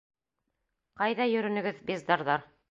—Ҡайҙа 1.01 1.29
йөрөнөгөҙ, 1.35 1.85
бездарҙар? 1.91 2.49